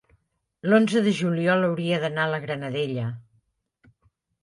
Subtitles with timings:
[0.71, 3.09] l'onze de juliol hauria d'anar a la Granadella.